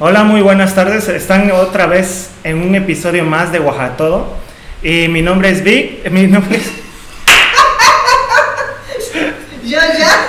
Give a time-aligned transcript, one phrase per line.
[0.00, 1.08] Hola, muy buenas tardes.
[1.08, 3.58] Están otra vez en un episodio más de
[3.96, 4.32] Todo.
[4.80, 6.08] Y mi nombre es Vic.
[6.12, 6.70] Mi nombre es...
[9.64, 10.28] Yo ya.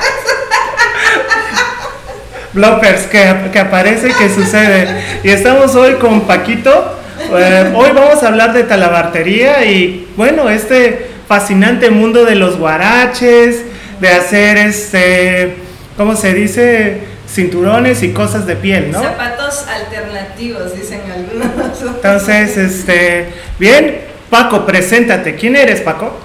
[2.53, 5.19] Bloppers, que, que aparece, que sucede.
[5.23, 6.99] Y estamos hoy con Paquito.
[7.31, 13.61] Eh, hoy vamos a hablar de talabartería y bueno, este fascinante mundo de los guaraches,
[13.99, 15.57] de hacer este,
[15.95, 17.18] ¿cómo se dice?
[17.31, 19.01] Cinturones y cosas de piel, ¿no?
[19.03, 21.81] Zapatos alternativos, dicen algunos.
[21.81, 25.35] Entonces, este, bien, Paco, preséntate.
[25.35, 26.17] ¿Quién eres, Paco?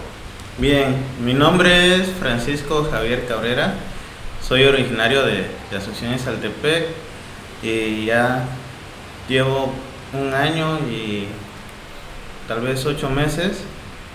[0.56, 3.74] Bien, mi nombre es Francisco Javier Cabrera.
[4.40, 6.86] Soy originario de, de Asunción Saltepec
[7.62, 8.44] y ya
[9.28, 9.72] llevo
[10.12, 11.26] un año y
[12.46, 13.62] tal vez ocho meses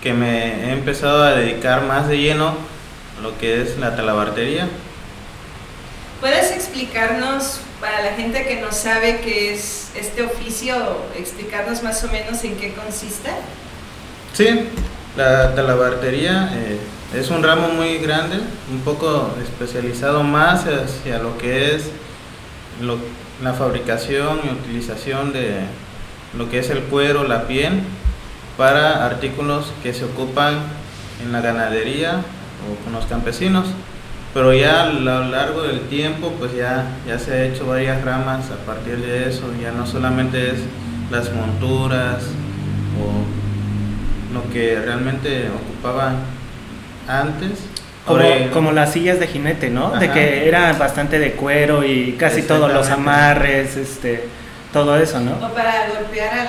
[0.02, 2.54] que me he empezado a dedicar más de lleno
[3.18, 4.68] a lo que es la talabartería.
[6.20, 10.74] ¿Puedes explicarnos, para la gente que no sabe qué es este oficio,
[11.16, 13.30] explicarnos más o menos en qué consiste?
[14.32, 14.68] Sí,
[15.16, 16.78] la talabartería eh,
[17.18, 18.36] es un ramo muy grande,
[18.70, 21.90] un poco especializado más hacia lo que es
[23.42, 25.62] la fabricación y utilización de
[26.38, 27.80] lo que es el cuero, la piel,
[28.56, 30.60] para artículos que se ocupan
[31.24, 32.22] en la ganadería
[32.70, 33.66] o con los campesinos.
[34.32, 38.50] Pero ya a lo largo del tiempo, pues ya, ya se ha hecho varias ramas
[38.50, 40.60] a partir de eso, ya no solamente es
[41.10, 42.22] las monturas
[43.00, 46.18] o lo que realmente ocupaban
[47.08, 47.66] antes.
[48.06, 49.90] Como, como las sillas de jinete, ¿no?
[49.90, 54.28] De que era bastante de cuero y casi todos los amarres, este,
[54.72, 55.32] todo eso, ¿no?
[55.32, 56.48] O para golpear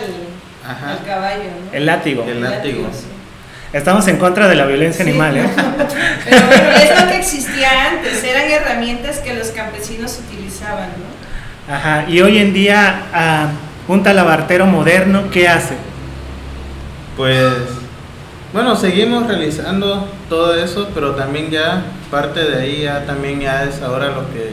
[0.63, 1.73] al, caballo, ¿no?
[1.73, 2.23] El látigo.
[2.23, 2.87] El látigo.
[3.73, 5.49] Estamos en contra de la violencia animal, ¿eh?
[6.25, 11.73] Pero bueno, es lo que existía antes, eran herramientas que los campesinos utilizaban, ¿no?
[11.73, 13.49] Ajá, y hoy en día,
[13.87, 15.75] uh, un talabartero moderno, ¿qué hace?
[17.15, 17.53] Pues,
[18.51, 23.81] bueno, seguimos realizando todo eso, pero también ya parte de ahí ya también ya es
[23.81, 24.49] ahora lo que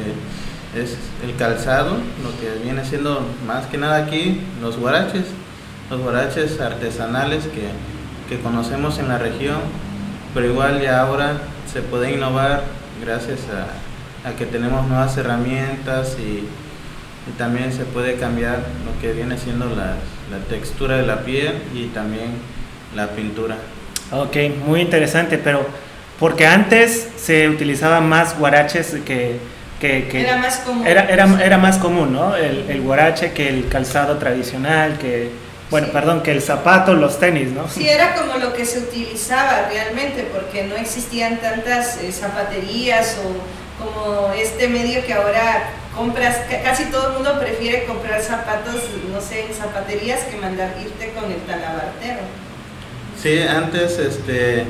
[0.80, 5.24] es el calzado, lo que viene siendo más que nada aquí los guaraches,
[5.90, 7.70] los guaraches artesanales que,
[8.28, 9.58] que conocemos en la región,
[10.34, 11.38] pero igual ya ahora
[11.72, 12.62] se puede innovar
[13.00, 16.44] gracias a, a que tenemos nuevas herramientas y,
[17.28, 19.96] y, también se puede cambiar lo que viene siendo la,
[20.30, 22.32] la textura de la piel y también
[22.94, 23.56] la pintura.
[24.10, 24.36] Ok,
[24.66, 25.66] muy interesante, pero
[26.18, 29.38] porque antes se utilizaba más guaraches que
[29.80, 30.86] que, era más común.
[30.86, 32.34] Era, era, era más común, ¿no?
[32.34, 35.30] El, el, guarache que el calzado tradicional, que,
[35.70, 37.68] bueno, perdón, que el zapato, los tenis, ¿no?
[37.68, 43.84] Sí, era como lo que se utilizaba realmente, porque no existían tantas eh, zapaterías o
[43.84, 48.76] como este medio que ahora compras, casi todo el mundo prefiere comprar zapatos,
[49.12, 52.20] no sé, en zapaterías que mandar irte con el talabartero.
[53.20, 54.64] Sí, antes, este,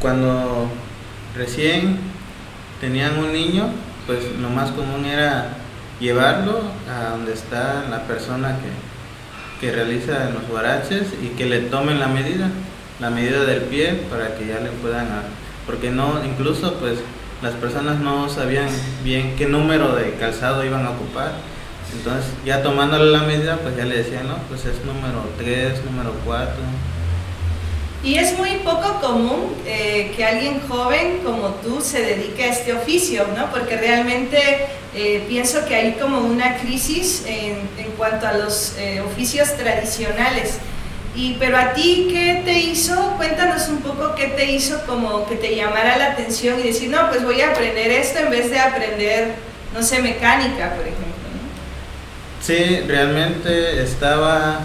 [0.00, 0.68] cuando
[1.36, 1.98] recién
[2.80, 3.70] tenían un niño,
[4.06, 5.48] pues lo más común era
[6.00, 8.89] llevarlo a donde está la persona que,
[9.60, 12.48] que realiza los guaraches y que le tomen la medida,
[12.98, 15.06] la medida del pie para que ya le puedan,
[15.66, 16.98] porque no, incluso pues
[17.42, 18.68] las personas no sabían
[19.04, 21.32] bien qué número de calzado iban a ocupar.
[21.92, 26.14] Entonces, ya tomándole la medida, pues ya le decían, no, pues es número 3, número
[26.24, 26.54] 4.
[28.02, 32.72] Y es muy poco común eh, que alguien joven como tú se dedique a este
[32.72, 33.50] oficio, ¿no?
[33.50, 39.02] Porque realmente eh, pienso que hay como una crisis en, en cuanto a los eh,
[39.02, 40.58] oficios tradicionales.
[41.14, 42.94] Y, pero a ti, ¿qué te hizo?
[43.18, 47.10] Cuéntanos un poco qué te hizo como que te llamara la atención y decir, no,
[47.10, 49.34] pues voy a aprender esto en vez de aprender,
[49.74, 51.04] no sé, mecánica, por ejemplo.
[51.34, 52.42] ¿no?
[52.42, 54.60] Sí, realmente estaba,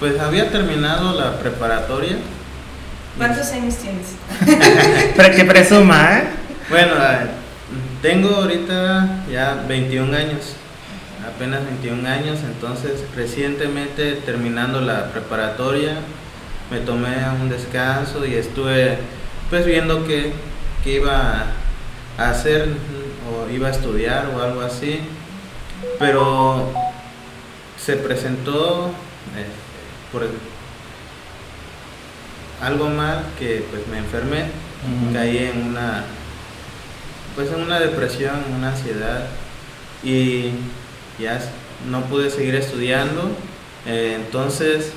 [0.00, 2.16] pues había terminado la preparatoria
[3.16, 5.12] ¿Cuántos años tienes?
[5.16, 6.24] Para que presuma, ¿eh?
[6.68, 6.94] Bueno,
[8.00, 10.54] tengo ahorita ya 21 años,
[11.26, 15.96] apenas 21 años, entonces recientemente terminando la preparatoria,
[16.70, 18.98] me tomé un descanso y estuve
[19.50, 20.32] pues viendo qué,
[20.84, 21.46] qué iba
[22.16, 22.68] a hacer
[23.28, 25.00] o iba a estudiar o algo así,
[25.98, 26.72] pero
[27.76, 28.92] se presentó
[29.36, 29.46] eh,
[30.12, 30.30] por el
[32.60, 34.44] algo mal que pues me enfermé,
[35.12, 36.04] caí en una
[37.34, 39.26] pues en una depresión, en una ansiedad
[40.02, 40.50] y
[41.18, 41.40] ya
[41.88, 43.30] no pude seguir estudiando,
[43.86, 44.92] eh, entonces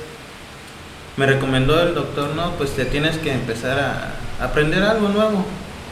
[1.15, 5.45] me recomendó el doctor, no, pues te tienes que empezar a aprender algo nuevo.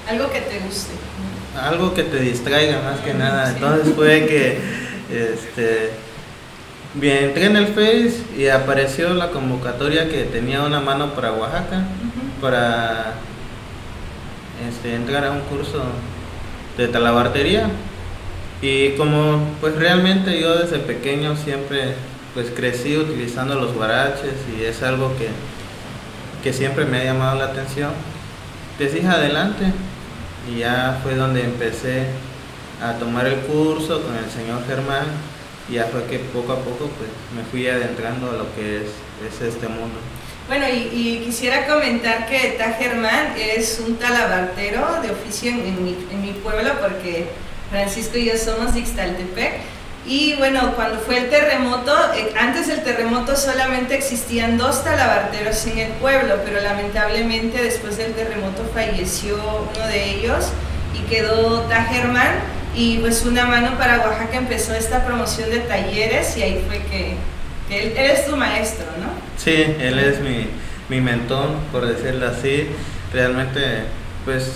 [0.09, 0.93] Algo que te guste.
[1.61, 3.51] Algo que te distraiga más que nada.
[3.51, 4.59] Entonces fue que
[5.11, 5.91] este,
[6.93, 11.83] bien, entré en el Face y apareció la convocatoria que tenía una mano para Oaxaca,
[12.41, 13.13] para
[14.67, 15.81] este, entrar a un curso
[16.77, 17.69] de talabartería.
[18.61, 21.95] Y como pues realmente yo desde pequeño siempre
[22.33, 25.29] pues crecí utilizando los guaraches y es algo que,
[26.43, 27.91] que siempre me ha llamado la atención,
[28.77, 29.65] decidí adelante
[30.49, 32.05] y ya fue donde empecé
[32.81, 35.05] a tomar el curso con el señor Germán
[35.69, 38.89] y ya fue que poco a poco pues me fui adentrando a lo que es,
[39.27, 39.99] es este mundo.
[40.47, 46.21] Bueno, y, quisiera comentar que Ta Germán es un talabartero de oficio en, mi, en
[46.21, 47.27] mi pueblo porque
[47.69, 49.53] Francisco y yo somos de Ixtaltepec.
[50.05, 55.77] Y bueno, cuando fue el terremoto, eh, antes del terremoto solamente existían dos talabarteros en
[55.77, 60.47] el pueblo, pero lamentablemente después del terremoto falleció uno de ellos
[60.95, 62.60] y quedó Ta Germán.
[62.75, 67.15] Y pues una mano para Oaxaca empezó esta promoción de talleres y ahí fue que,
[67.69, 69.09] él, es tu maestro, ¿no?
[69.37, 70.47] Sí, él es mi,
[70.89, 72.67] mi mentor, por decirlo así.
[73.13, 73.83] Realmente,
[74.25, 74.51] pues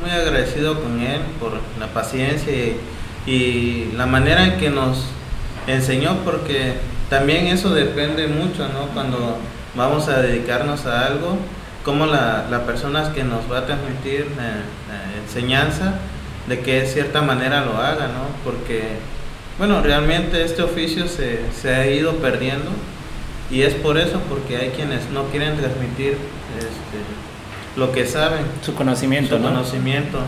[0.00, 2.52] muy agradecido con él por la paciencia
[3.26, 5.04] y, la manera en que nos
[5.66, 6.74] enseñó, porque
[7.08, 8.88] también eso depende mucho, ¿no?
[8.92, 9.38] Cuando
[9.76, 11.38] vamos a dedicarnos a algo,
[11.84, 15.94] como la, la persona que nos va a transmitir la, enseñanza,
[16.46, 18.26] de que de cierta manera lo haga, ¿no?
[18.44, 18.82] Porque,
[19.58, 22.70] bueno, realmente este oficio se, se ha ido perdiendo
[23.50, 26.16] y es por eso, porque hay quienes no quieren transmitir
[26.56, 28.44] este, lo que saben.
[28.62, 30.18] Su conocimiento, su conocimiento.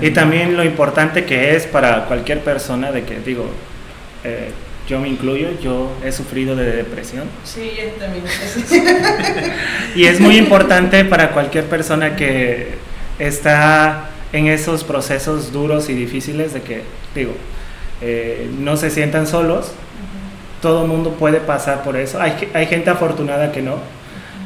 [0.00, 3.50] Y también lo importante que es para cualquier persona de que, digo,
[4.24, 4.50] eh,
[4.88, 7.24] yo me incluyo, yo he sufrido de depresión.
[7.44, 8.24] Sí, yo también.
[9.94, 12.76] y es muy importante para cualquier persona que
[13.18, 16.82] está en esos procesos duros y difíciles de que,
[17.14, 17.32] digo,
[18.00, 19.72] eh, no se sientan solos.
[20.60, 22.20] Todo el mundo puede pasar por eso.
[22.20, 23.76] Hay, hay gente afortunada que no.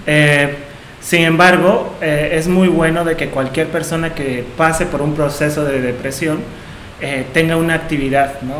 [0.06, 0.54] Eh,
[1.00, 5.64] sin embargo, eh, es muy bueno de que cualquier persona que pase por un proceso
[5.64, 6.40] de depresión
[7.00, 8.54] eh, tenga una actividad, ¿no?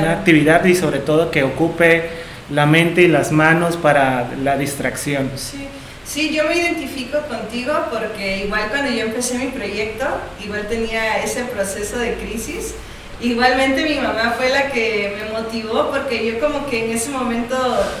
[0.00, 2.08] Una actividad y sobre todo que ocupe
[2.50, 5.30] la mente y las manos para la distracción.
[5.36, 5.68] Sí.
[6.06, 10.06] Sí, yo me identifico contigo porque igual cuando yo empecé mi proyecto,
[10.44, 12.74] igual tenía ese proceso de crisis.
[13.20, 17.56] Igualmente mi mamá fue la que me motivó porque yo como que en ese momento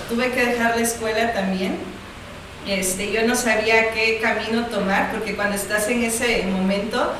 [0.08, 1.78] tuve que dejar la escuela también
[2.66, 7.12] este, yo no sabía qué camino tomar, porque cuando estás en ese momento,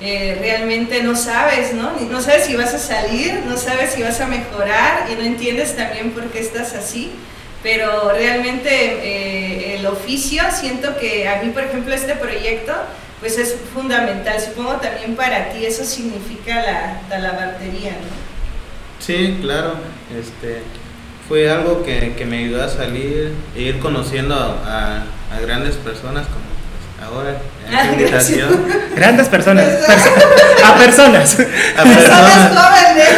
[0.00, 1.92] eh, realmente no sabes, ¿no?
[2.08, 5.76] No sabes si vas a salir, no sabes si vas a mejorar y no entiendes
[5.76, 7.10] también por qué estás así.
[7.62, 12.72] Pero realmente eh, el oficio, siento que a mí, por ejemplo, este proyecto,
[13.20, 14.40] pues es fundamental.
[14.40, 18.22] Supongo también para ti eso significa la talabartería, ¿no?
[18.98, 19.74] Sí, claro.
[20.18, 20.62] Este,
[21.28, 26.26] fue algo que, que, me ayudó a salir e ir conociendo a, a, grandes personas
[26.26, 27.38] como pues, ahora
[27.68, 28.66] en ah, invitación.
[28.94, 29.66] Grandes personas,
[30.64, 31.34] a personas.
[31.76, 33.08] A personas jóvenes.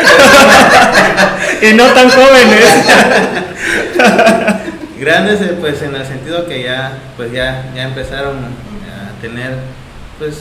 [1.70, 2.64] y no tan jóvenes.
[4.98, 9.56] grandes eh, pues en el sentido que ya pues ya, ya empezaron a tener
[10.18, 10.36] pues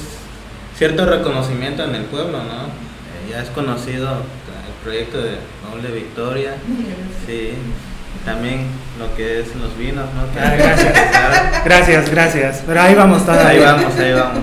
[0.78, 2.64] cierto reconocimiento en el pueblo, ¿no?
[2.64, 5.38] Eh, ya es conocido el proyecto de
[5.70, 6.56] Noble Victoria,
[7.26, 7.54] sí,
[8.26, 8.68] también
[9.00, 10.24] lo que es los vinos, ¿no?
[10.42, 10.94] Ah, gracias.
[11.66, 12.64] gracias, gracias.
[12.66, 13.50] Pero ahí vamos todavía.
[13.50, 14.40] Ahí vamos, ahí vamos.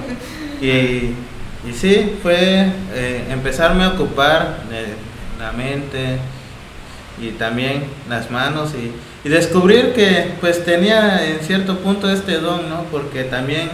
[0.60, 0.66] Y,
[1.68, 4.60] y sí, fue eh, empezarme a ocupar
[5.38, 6.18] la mente
[7.20, 8.92] y también las manos y,
[9.26, 12.84] y, descubrir que pues tenía en cierto punto este don, ¿no?
[12.90, 13.70] Porque también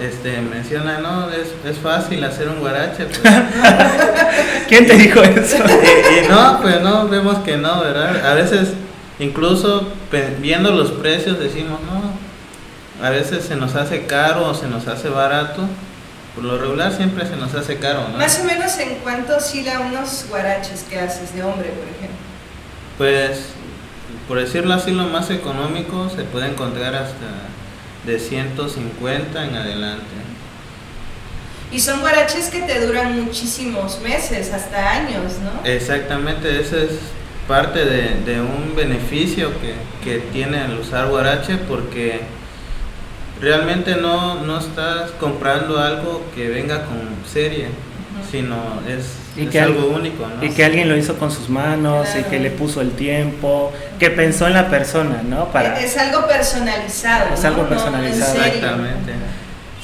[0.00, 3.06] este, menciona, no, es, es, fácil hacer un guarache.
[3.06, 3.20] Pues.
[4.68, 5.56] ¿Quién te dijo eso?
[5.58, 8.24] y, no, pues no, vemos que no, ¿verdad?
[8.30, 8.74] A veces,
[9.18, 9.88] incluso
[10.40, 15.08] viendo los precios, decimos, no, a veces se nos hace caro o se nos hace
[15.08, 15.62] barato.
[16.34, 18.18] Por lo regular siempre se nos hace caro, ¿no?
[18.18, 22.25] Más o menos en cuánto oscila unos guaraches que haces de hombre, por ejemplo.
[22.98, 23.46] Pues,
[24.26, 27.46] por decirlo así, lo más económico se puede encontrar hasta
[28.06, 30.04] de 150 en adelante.
[31.72, 35.68] Y son guaraches que te duran muchísimos meses, hasta años, ¿no?
[35.68, 36.90] Exactamente, ese es
[37.48, 42.20] parte de, un beneficio que, que, tiene el usar guarache porque
[43.40, 46.98] realmente no, no estás comprando algo que venga con
[47.30, 47.68] serie,
[48.30, 48.56] sino
[48.88, 50.44] es y que algo único, ¿no?
[50.44, 54.10] Y que alguien lo hizo con sus manos y que le puso el tiempo, que
[54.10, 55.46] pensó en la persona, ¿no?
[55.52, 55.78] Para...
[55.80, 57.34] Es algo personalizado.
[57.34, 58.44] Es algo personalizado.
[58.44, 59.12] Exactamente.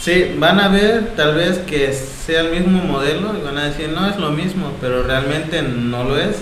[0.00, 3.90] Sí, van a ver tal vez que sea el mismo modelo y van a decir,
[3.90, 6.36] no es lo mismo, pero realmente no lo es.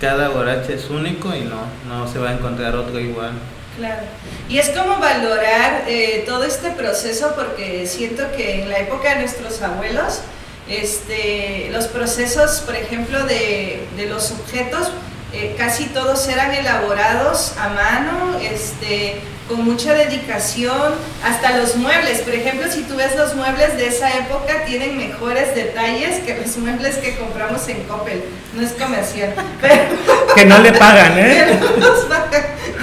[0.00, 3.30] cada guarache es único y no, no se va a encontrar otro igual.
[3.78, 4.02] Claro.
[4.48, 9.20] Y es como valorar eh, todo este proceso porque siento que en la época de
[9.20, 10.20] nuestros abuelos,
[10.68, 14.90] este, los procesos, por ejemplo, de, de los objetos,
[15.32, 22.34] eh, casi todos eran elaborados a mano, este, con mucha dedicación, hasta los muebles, por
[22.34, 26.96] ejemplo, si tú ves los muebles de esa época, tienen mejores detalles que los muebles
[26.96, 28.22] que compramos en Coppel,
[28.54, 29.34] no es comercial.
[30.34, 31.58] que no le pagan, ¿eh?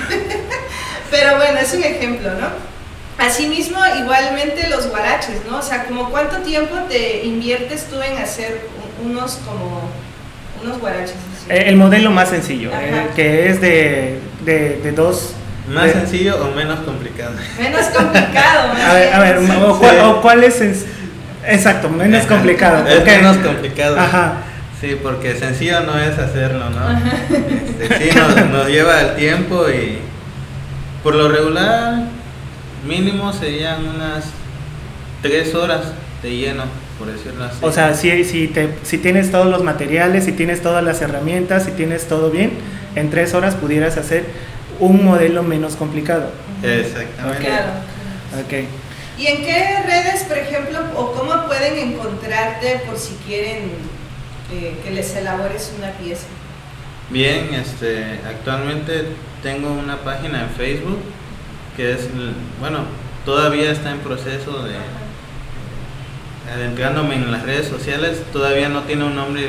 [1.12, 2.69] Pero bueno, es un ejemplo, ¿no?
[3.20, 5.58] Asimismo, igualmente los guaraches, ¿no?
[5.58, 8.62] O sea, como cuánto tiempo te inviertes tú en hacer
[9.04, 9.90] unos como
[10.64, 11.16] unos guaraches.
[11.50, 15.34] Eh, el modelo más sencillo, eh, que es de, de, dos...
[15.68, 17.34] ¿Más sencillo o menos complicado?
[17.60, 18.72] Menos complicado.
[18.90, 19.38] a ver, a ver
[20.02, 20.62] o, cuál, es...
[21.46, 22.88] Exacto, menos complicado.
[22.88, 24.00] Es menos complicado.
[24.00, 24.38] Ajá.
[24.82, 27.00] Sí, porque sencillo no es hacerlo, ¿no?
[27.82, 30.00] Este, sí, nos, nos lleva el tiempo y
[31.04, 32.04] por lo regular,
[32.86, 34.26] mínimo serían unas
[35.22, 35.82] tres horas
[36.22, 36.64] de lleno,
[36.98, 37.58] por decirlo así.
[37.62, 41.66] O sea, si, si, te, si tienes todos los materiales, si tienes todas las herramientas,
[41.66, 42.52] si tienes todo bien,
[42.96, 44.26] en tres horas pudieras hacer
[44.80, 46.32] un modelo menos complicado.
[46.64, 47.46] Exactamente.
[47.46, 47.72] Claro.
[48.46, 48.68] Okay.
[49.18, 53.72] ¿Y en qué redes, por ejemplo, o cómo pueden encontrarte por si quieren
[54.54, 56.28] eh, que les elabores una pieza?
[57.10, 59.06] Bien, este, actualmente
[59.42, 61.00] tengo una página en Facebook
[61.80, 62.10] que es,
[62.60, 62.80] bueno,
[63.24, 64.76] todavía está en proceso de
[66.54, 69.48] adentrándome en las redes sociales, todavía no tiene un nombre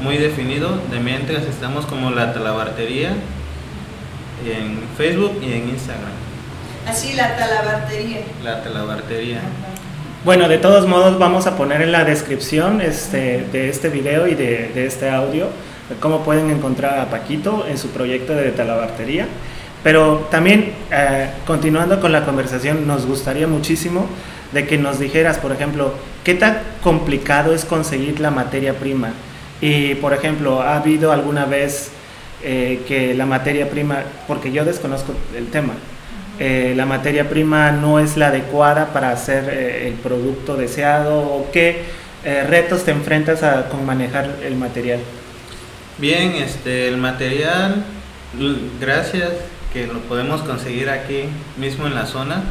[0.00, 3.14] muy definido, de mientras estamos como la talabartería
[4.46, 6.12] en Facebook y en Instagram.
[6.86, 8.20] Así, la talabartería.
[8.44, 9.40] La talabartería.
[10.24, 14.36] Bueno, de todos modos vamos a poner en la descripción este, de este video y
[14.36, 15.48] de, de este audio
[16.00, 19.26] cómo pueden encontrar a Paquito en su proyecto de talabartería.
[19.84, 24.06] Pero también, eh, continuando con la conversación, nos gustaría muchísimo
[24.52, 25.92] de que nos dijeras, por ejemplo,
[26.24, 29.10] qué tan complicado es conseguir la materia prima.
[29.60, 31.90] Y, por ejemplo, ¿ha habido alguna vez
[32.42, 35.74] eh, que la materia prima, porque yo desconozco el tema,
[36.38, 41.82] eh, la materia prima no es la adecuada para hacer el producto deseado o qué
[42.48, 45.00] retos te enfrentas a, con manejar el material?
[45.98, 47.84] Bien, este, el material,
[48.80, 49.30] gracias
[49.74, 51.24] que lo podemos conseguir aquí
[51.58, 52.44] mismo en la zona,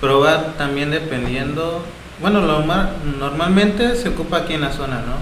[0.00, 1.84] pero va también dependiendo,
[2.20, 2.64] bueno, lo
[3.18, 5.16] normalmente se ocupa aquí en la zona, ¿no?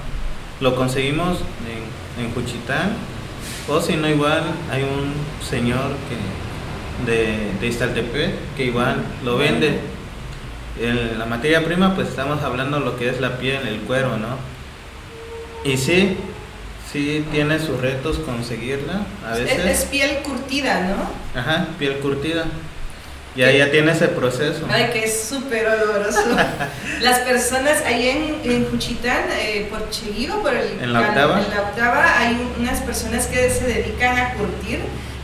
[0.60, 2.92] Lo conseguimos en, en Juchitán,
[3.68, 5.12] o si no igual hay un
[5.44, 9.80] señor que de, de Iztaltepec que igual lo vende.
[10.80, 14.36] En la materia prima pues estamos hablando lo que es la piel, el cuero, ¿no?
[15.64, 16.16] Y sí,
[16.92, 19.64] sí tiene sus retos conseguirla a veces.
[19.64, 21.40] Es, piel curtida, ¿no?
[21.40, 22.46] Ajá, piel curtida.
[23.36, 24.66] Ya, ya tiene ese proceso.
[24.68, 26.20] Ay, que es súper oloroso.
[27.00, 31.40] Las personas ahí en, en Juchitán, eh, por Cheguigo, por el, ¿En la, octava?
[31.40, 34.80] en la octava, hay unas personas que se dedican a curtir,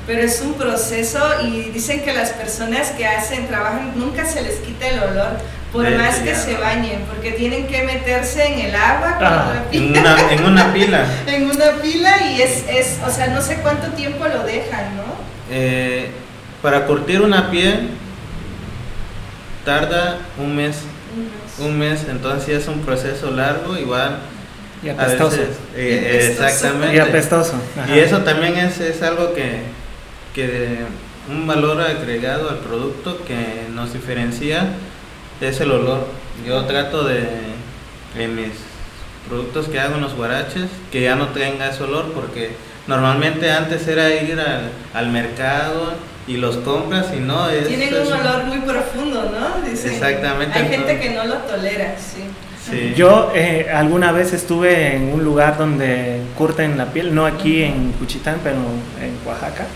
[0.06, 4.60] pero es un proceso y dicen que las personas que hacen, trabajan, nunca se les
[4.60, 5.38] quita el olor
[5.72, 10.32] por más que se bañen, porque tienen que meterse en el agua ah, En, una,
[10.32, 11.04] en una pila.
[11.26, 15.04] en una pila y es, es, o sea, no sé cuánto tiempo lo dejan, ¿no?
[15.50, 16.10] Eh,
[16.62, 17.90] para curtir una piel
[19.64, 20.76] tarda un mes.
[21.58, 24.18] Un mes, entonces es un proceso largo, igual.
[24.82, 25.38] Y apestoso.
[25.74, 26.96] Eh, exactamente.
[26.96, 27.54] Y apestoso.
[27.88, 29.62] Y eso también es, es algo que,
[30.34, 30.80] que
[31.28, 34.66] un valor agregado al producto que nos diferencia
[35.40, 36.06] es el olor.
[36.46, 37.26] Yo trato de,
[38.18, 38.52] en mis
[39.28, 42.50] productos que hago en los guaraches, que ya no tenga ese olor, porque
[42.86, 45.94] normalmente antes era ir al, al mercado
[46.26, 47.68] y los compras y no es...
[47.68, 49.66] Tienen un olor muy profundo, ¿no?
[49.68, 50.58] Exactamente.
[50.58, 52.22] Hay gente que no lo tolera, sí.
[52.68, 52.94] Sí.
[52.96, 57.92] Yo eh, alguna vez estuve en un lugar donde curten la piel, no aquí en
[57.92, 59.66] Cuchitán, pero en Oaxaca,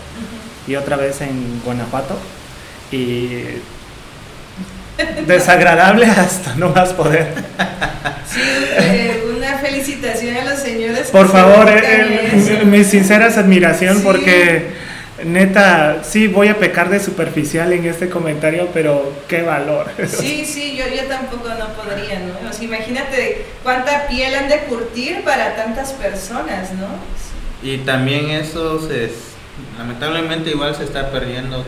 [0.67, 2.17] y otra vez en Guanajuato.
[2.91, 3.43] Y
[5.27, 7.33] desagradable hasta no más poder.
[8.27, 8.39] Sí,
[8.77, 11.09] eh, una felicitación a los señores.
[11.09, 14.69] Por favor, eh, mi sinceras admiración porque
[15.25, 19.87] neta, sí voy a pecar de superficial en este comentario, pero qué valor.
[20.07, 22.31] Sí, sí, yo, yo tampoco no podría, ¿no?
[22.61, 26.87] imagínate cuánta piel han de curtir para tantas personas, ¿no?
[27.63, 29.11] Y también eso se,
[29.77, 31.65] lamentablemente igual se está perdiendo,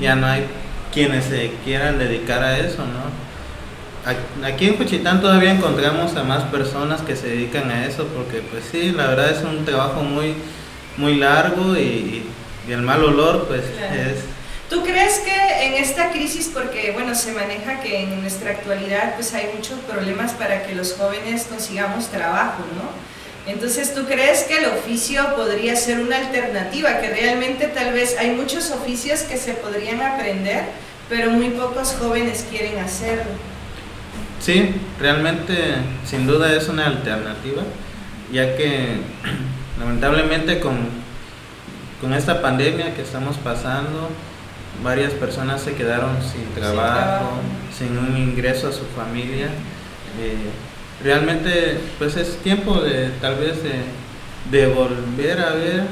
[0.00, 0.46] ya no hay
[0.96, 4.46] quienes se quieran dedicar a eso, ¿no?
[4.46, 8.64] Aquí en Juchitán todavía encontramos a más personas que se dedican a eso porque pues
[8.72, 10.34] sí, la verdad es un trabajo muy
[10.96, 12.24] muy largo y,
[12.66, 13.94] y el mal olor pues Claro.
[13.94, 14.16] es
[14.70, 19.34] ¿Tú crees que en esta crisis, porque bueno, se maneja que en nuestra actualidad pues
[19.34, 22.88] hay muchos problemas para que los jóvenes consigamos trabajo, ¿no?
[23.46, 26.98] Entonces, ¿tú crees que el oficio podría ser una alternativa?
[26.98, 30.64] Que realmente tal vez hay muchos oficios que se podrían aprender,
[31.08, 33.30] pero muy pocos jóvenes quieren hacerlo.
[34.40, 37.62] Sí, realmente sin duda es una alternativa,
[38.32, 38.96] ya que
[39.78, 40.88] lamentablemente con,
[42.00, 44.10] con esta pandemia que estamos pasando,
[44.82, 47.40] varias personas se quedaron sin trabajo, trabajo.
[47.76, 49.46] sin un ingreso a su familia.
[50.20, 50.50] Eh,
[51.02, 53.58] realmente pues es tiempo de tal vez
[54.50, 55.82] de, volver a ver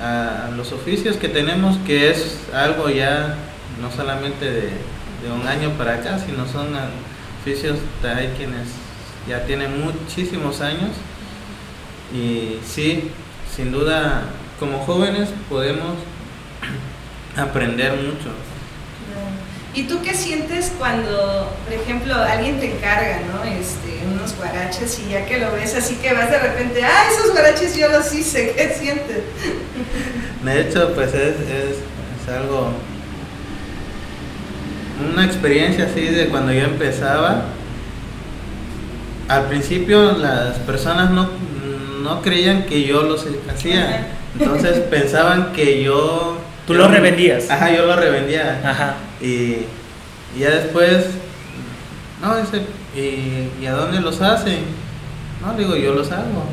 [0.00, 3.36] a, los oficios que tenemos, que es algo ya
[3.80, 4.70] no solamente de,
[5.32, 6.74] un año para acá, sino son
[7.40, 8.68] oficios, hay quienes
[9.28, 10.90] ya tienen muchísimos años
[12.12, 13.10] y sí,
[13.54, 14.24] sin duda
[14.58, 15.96] como jóvenes podemos
[17.36, 18.30] aprender mucho.
[19.74, 23.42] ¿Y tú qué sientes cuando, por ejemplo, alguien te encarga, ¿no?
[23.44, 27.32] Este, unos guaraches y ya que lo ves así que vas de repente, ah, esos
[27.32, 29.22] guaraches yo los hice, ¿qué sientes?
[30.44, 32.72] De hecho, pues es, es, es algo,
[35.10, 37.44] una experiencia así de cuando yo empezaba.
[39.28, 41.30] Al principio las personas no,
[42.02, 44.06] no creían que yo los hacía, Ajá.
[44.38, 46.36] entonces pensaban que yo...
[46.66, 47.48] Tú lo revendías.
[47.50, 48.60] Ajá, yo lo revendía.
[48.62, 48.96] Ajá.
[49.22, 49.66] Y,
[50.36, 51.04] y ya después,
[52.20, 52.62] no, dice,
[52.96, 54.58] ¿y, ¿y a dónde los hacen?
[55.40, 56.44] No, digo, yo los hago.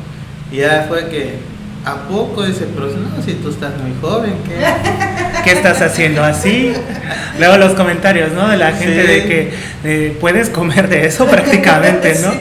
[0.52, 1.38] Y ya fue que,
[1.84, 2.44] ¿a poco?
[2.44, 4.64] Dice, pero no, si tú estás muy joven, ¿qué?
[5.44, 6.72] ¿Qué estás haciendo así?
[7.38, 8.48] Luego los comentarios, ¿no?
[8.48, 9.08] De la gente Sí.
[9.08, 9.52] de que
[9.84, 12.32] eh, puedes comer de eso prácticamente, ¿no?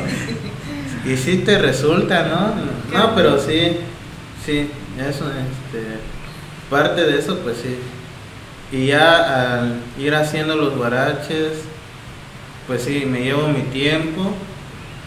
[1.12, 2.98] Y sí te resulta, ¿no?
[2.98, 3.78] No, pero sí,
[4.46, 5.98] sí, eso, este,
[6.70, 7.78] parte de eso, pues sí.
[8.72, 11.54] Y ya al ir haciendo los guaraches,
[12.68, 14.32] pues sí, me llevo mi tiempo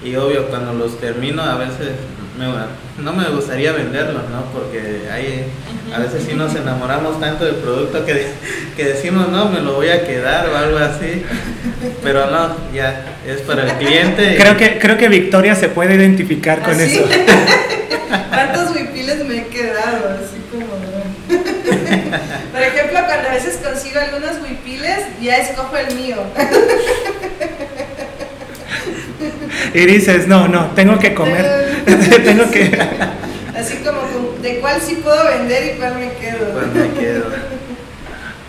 [0.04, 1.90] y obvio cuando los termino a veces
[2.36, 4.42] me- no me gustaría venderlos, ¿no?
[4.52, 5.44] Porque hay,
[5.94, 8.26] a veces sí nos enamoramos tanto del producto que,
[8.76, 11.22] que decimos, no, me lo voy a quedar o algo así,
[12.02, 14.34] pero no, ya es para el cliente.
[14.34, 16.96] y- Creo que, creo que Victoria se puede identificar con Así.
[16.98, 17.04] eso.
[18.28, 20.16] ¿Cuántos huipiles me he quedado?
[20.18, 20.82] Así como...
[22.52, 24.32] Por ejemplo, cuando a veces consigo algunos
[25.22, 26.16] ya escojo el mío.
[29.74, 31.82] Y dices, no, no, tengo que comer.
[32.24, 32.78] tengo que...
[33.56, 34.00] Así como
[34.42, 36.52] de cuál sí puedo vender y cuál me quedo.
[36.52, 37.24] Pues me quedo.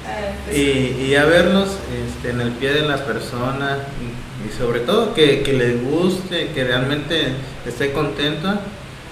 [0.06, 4.52] Ah, pues, Y, y ya verlos este, en el pie de la persona y, y
[4.52, 7.30] sobre todo que, que les guste, que realmente
[7.66, 8.60] esté contenta,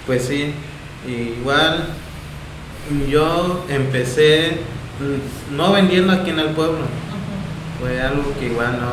[0.06, 0.52] pues sí.
[1.08, 1.86] Igual
[3.08, 4.58] yo empecé
[5.00, 6.84] mm, no vendiendo aquí en el pueblo.
[7.82, 8.92] Fue algo que igual no.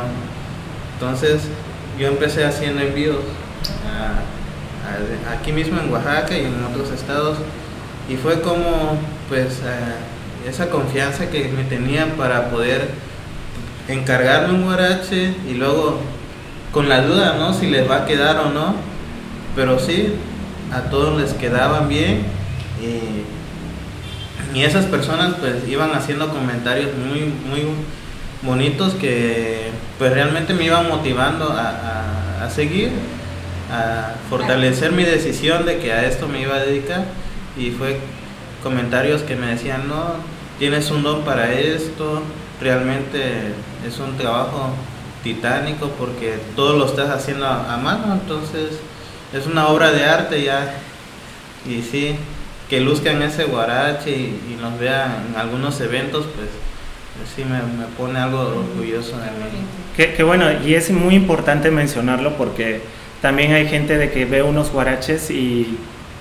[0.94, 1.42] Entonces
[1.98, 3.16] yo empecé haciendo envíos
[3.86, 7.38] a- a- aquí mismo en Oaxaca y en otros estados
[8.08, 8.98] y fue como
[9.28, 12.88] pues eh, esa confianza que me tenían para poder
[13.88, 16.00] encargarme un guarache y luego
[16.72, 17.52] con la duda, ¿no?
[17.54, 18.74] Si les va a quedar o no,
[19.56, 20.14] pero sí,
[20.72, 22.22] a todos les quedaban bien
[22.80, 27.62] y, y esas personas pues iban haciendo comentarios muy, muy
[28.42, 32.90] bonitos que pues realmente me iban motivando a, a- a seguir,
[33.70, 37.04] a fortalecer mi decisión de que a esto me iba a dedicar.
[37.56, 37.98] Y fue
[38.62, 40.14] comentarios que me decían, no,
[40.58, 42.22] tienes un don para esto,
[42.60, 43.52] realmente
[43.86, 44.70] es un trabajo
[45.22, 48.78] titánico porque todo lo estás haciendo a, mano, entonces
[49.32, 50.74] es una obra de arte ya
[51.66, 52.16] y sí,
[52.68, 56.48] que luzcan ese guarache y, nos vean en algunos eventos, pues
[57.34, 59.64] sí me, me pone algo orgulloso de mí.
[59.96, 62.80] Que, que bueno, y es muy importante mencionarlo porque
[63.22, 65.76] también hay gente de que ve unos guaraches y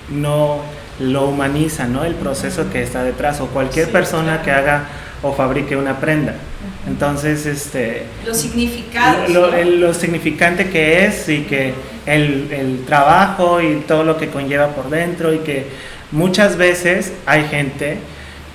[0.09, 0.59] no
[0.99, 2.03] lo humaniza, ¿no?
[2.03, 4.43] El proceso que está detrás o cualquier Sí, persona claro.
[4.43, 4.83] que haga
[5.21, 6.33] o fabrique una prenda.
[6.87, 9.29] Entonces, este, Los significados.
[9.29, 11.73] lo, el- lo significante que es y que
[12.05, 15.67] el, el trabajo y todo lo que conlleva por dentro y que
[16.11, 17.97] muchas veces hay gente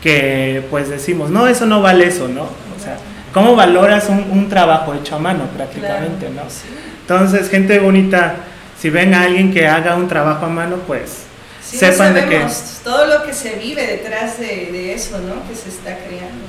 [0.05, 2.43] que pues decimos, no, eso no vale eso, ¿no?
[2.43, 2.99] O sea,
[3.33, 6.51] ¿cómo valoras un, un trabajo hecho a mano prácticamente, Claro, no?
[6.51, 6.67] sí.
[7.01, 8.37] Entonces, gente bonita,
[8.79, 11.23] si ven a alguien que haga un trabajo a mano, pues
[11.63, 12.47] Sí, sepan de que...
[12.85, 15.49] todo lo que se vive detrás de, de eso, ¿no?
[15.49, 16.45] Que se está creando.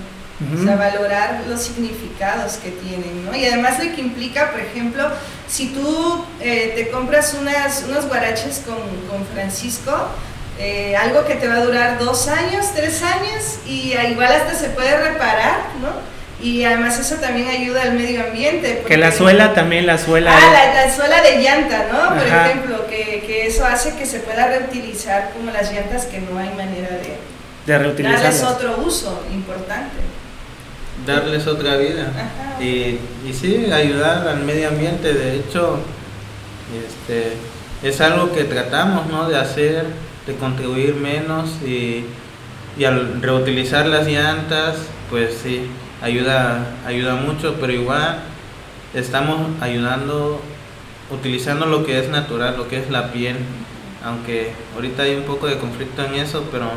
[0.52, 0.62] Ujú.
[0.62, 3.34] O sea, valorar los significados que tienen, ¿no?
[3.34, 5.08] Y además lo que implica, por ejemplo,
[5.48, 8.76] si tú eh, te compras unas, unos guaraches con,
[9.10, 10.10] con Francisco,
[10.60, 14.70] eh, algo que te va a durar dos años, tres años y igual hasta se
[14.70, 16.16] puede reparar, ¿no?
[16.42, 18.84] Y además eso también ayuda al medio ambiente.
[18.88, 20.32] Que la suela también, la suela...
[20.36, 22.16] Ah, la, suela de llanta, ¿no?
[22.16, 26.38] Por ejemplo, que, que, eso hace que se pueda reutilizar como las llantas que no
[26.38, 27.18] hay manera de,
[27.66, 28.42] de reutilizarlas.
[28.42, 29.96] Darles otro uso importante.
[31.06, 32.12] Darles otra vida.
[32.60, 35.14] Y, y sí, ayudar al medio ambiente.
[35.14, 35.80] De hecho,
[36.86, 37.34] este,
[37.82, 39.30] es algo que tratamos, ¿no?
[39.30, 39.86] De hacer,
[40.26, 42.06] de contribuir menos y,
[42.78, 44.78] y al reutilizar las llantas,
[45.10, 45.68] pues sí,
[46.02, 48.20] ayuda, ayuda mucho, pero igual
[48.94, 50.42] estamos ayudando,
[51.12, 53.38] utilizando lo que es natural, lo que es la piel,
[54.04, 56.72] aunque ahorita hay un poco de conflicto en eso, pero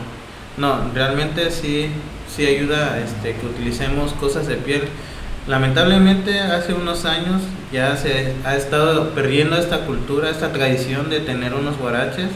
[0.57, 1.89] no, realmente sí,
[2.35, 4.83] sí ayuda este, que utilicemos cosas de piel.
[5.47, 7.41] Lamentablemente hace unos años
[7.73, 12.29] ya se ha estado perdiendo esta cultura, esta tradición de tener unos guaraches,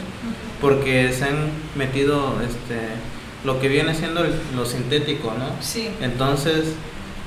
[0.63, 2.79] porque se han metido este,
[3.43, 5.61] lo que viene siendo lo sintético, ¿no?
[5.61, 5.89] Sí.
[6.01, 6.75] Entonces,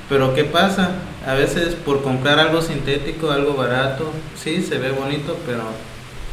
[0.09, 0.93] pero ¿qué pasa?
[1.23, 5.65] A veces por comprar algo sintético, algo barato, sí, se ve bonito, pero,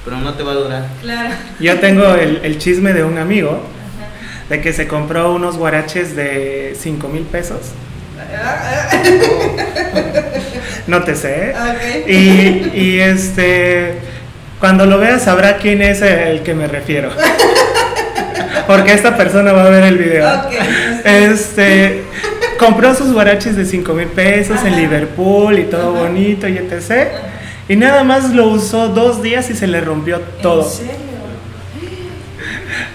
[0.03, 0.89] pero no te va a durar.
[1.03, 1.35] Claro.
[1.61, 3.61] Yo tengo el, chisme de un amigo,
[4.49, 7.73] de que se compró unos guaraches de 5 mil pesos.
[10.87, 11.55] no te sé.
[12.09, 14.14] Y, y este,
[14.65, 17.11] cuando lo veas sabrá quién es el que me refiero.
[18.67, 20.27] porque esta persona va a ver el video.
[21.05, 22.05] Este,
[22.59, 27.09] compró sus guaraches de 5 mil pesos en Liverpool y todo bonito y etc.
[27.69, 30.63] Y nada más lo usó dos días y se le rompió todo.
[30.63, 30.95] ¿En serio?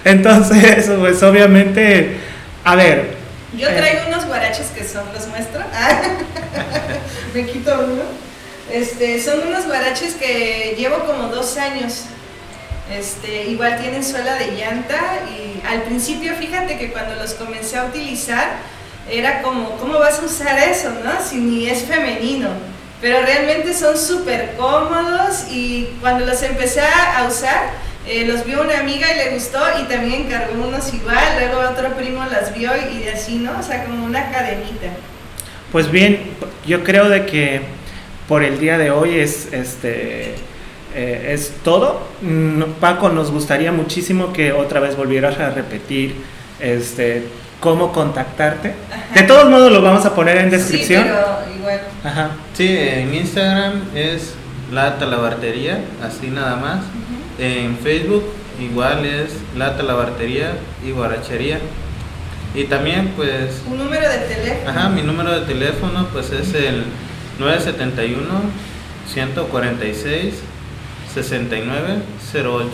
[0.06, 2.18] Entonces, pues obviamente,
[2.64, 3.14] a ver.
[3.56, 5.62] Yo eh, traigo unos guaraches que son, los muestro.
[7.36, 8.29] me quito uno.
[8.72, 12.04] Este, son unos guaraches que llevo como dos años
[12.92, 17.86] este, igual tienen suela de llanta y al principio fíjate que cuando los comencé a
[17.86, 18.58] utilizar
[19.10, 20.92] era como, ¿cómo vas a usar eso?
[21.04, 21.12] No?
[21.24, 22.50] Si ni es femenino.
[23.02, 27.72] Pero realmente son súper cómodos y cuando los empecé a usar,
[28.08, 31.96] eh, los vio una amiga y le gustó y también encargó unos igual, luego otro
[31.96, 33.58] primo las vio y así, ¿no?
[33.58, 34.88] O sea, como una cadenita.
[35.72, 37.62] Pues bien, yo creo de que
[38.30, 40.36] por el día de hoy es este
[40.96, 42.08] eh, es todo.
[42.22, 46.16] Mm, Paco, nos gustaría muchísimo que otra vez volvieras a repetir
[46.60, 47.24] este,
[47.60, 48.74] cómo contactarte.
[49.14, 51.04] De todos modos lo vamos a poner en descripción.
[51.04, 51.82] Sí, pero igual.
[52.04, 52.30] Ajá.
[52.54, 54.36] Sí, en Instagram es
[54.72, 56.82] La Talabartería, así nada más.
[57.40, 58.26] En Facebook
[58.60, 60.54] igual es La Talabartería
[60.86, 61.60] y Guarachería.
[62.54, 63.62] Y también pues...
[63.68, 64.70] ¿Un número de teléfono?
[64.70, 66.86] Ajá, mi número de teléfono pues es el
[67.40, 68.26] 971
[69.12, 70.34] 146
[71.14, 72.70] 6908.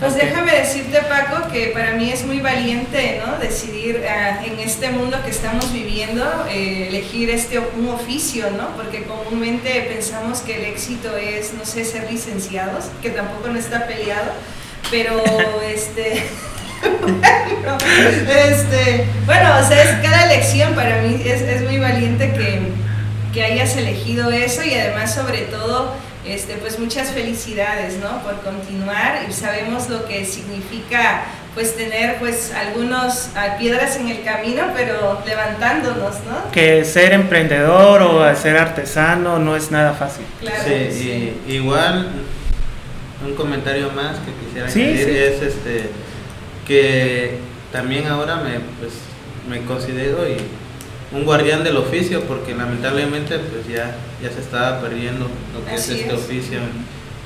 [0.00, 3.38] Pues déjame decirte Paco que para mí es muy valiente ¿no?
[3.38, 8.70] decidir ah, en este mundo que estamos viviendo eh, elegir este un oficio, ¿no?
[8.76, 13.86] porque comúnmente pensamos que el éxito es, no sé, ser licenciados, que tampoco no está
[13.86, 14.32] peleado,
[14.90, 15.22] pero
[15.74, 16.24] este...
[16.82, 17.78] bueno,
[18.28, 22.83] este, bueno, o sea, es, cada elección para mí es, es muy valiente que,
[23.34, 25.92] que hayas elegido eso y además sobre todo
[26.24, 28.22] este, pues muchas felicidades, ¿no?
[28.22, 34.22] Por continuar y sabemos lo que significa pues tener pues algunos ah, piedras en el
[34.22, 36.50] camino, pero levantándonos, ¿no?
[36.50, 40.24] Que ser emprendedor o ser artesano no es nada fácil.
[40.40, 42.08] Claro, sí, igual
[43.24, 45.90] un comentario más que quisiera añadir es este
[46.66, 47.38] que
[47.72, 48.92] también ahora me pues
[49.48, 50.36] me considero y
[51.14, 55.88] un guardián del oficio porque lamentablemente pues ya, ya se estaba perdiendo lo que es
[55.88, 56.58] este oficio.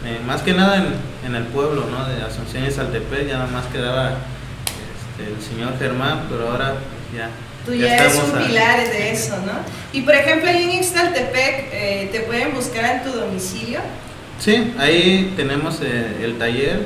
[0.05, 0.85] Eh, más que nada
[1.25, 2.07] en, el pueblo ¿no?
[2.09, 4.19] de Asunción y Saltepec, ya nada más quedaba
[5.19, 6.75] este, el señor Germán, pero ahora
[7.15, 7.31] ya...
[7.67, 9.53] Tú ya, eres un pilar de eso, ¿no?
[9.93, 13.81] Y por ejemplo, ahí en Ixtaltepec, eh, ¿te pueden buscar en tu domicilio?
[14.39, 16.81] Sí, ahí tenemos eh, el taller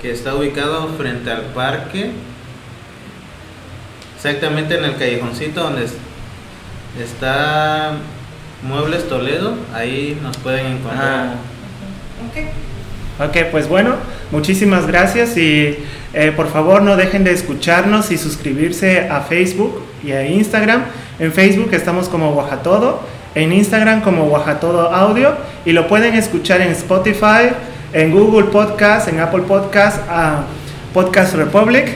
[0.00, 2.10] que está ubicado frente al parque,
[4.16, 5.86] exactamente en el callejoncito donde
[7.00, 7.94] Está
[8.62, 11.34] Muebles Toledo, ahí nos pueden encontrar.
[13.18, 13.24] Ah.
[13.24, 13.96] Ok, pues bueno,
[14.30, 15.76] muchísimas gracias y
[16.12, 20.84] eh, por favor no dejen de escucharnos y suscribirse a Facebook y a Instagram.
[21.18, 23.00] En Facebook estamos como Guajatodo,
[23.34, 27.50] en Instagram como Guajatodo Audio y lo pueden escuchar en Spotify,
[27.92, 30.44] en Google Podcast, en Apple Podcast, a
[30.92, 31.88] Podcast Republic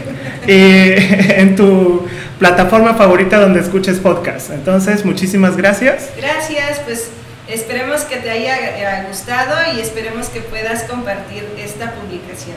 [0.47, 2.07] y en tu
[2.39, 4.51] plataforma favorita donde escuches podcast.
[4.51, 6.11] Entonces, muchísimas gracias.
[6.17, 7.11] Gracias, pues
[7.49, 12.57] esperemos que te haya gustado y esperemos que puedas compartir esta publicación.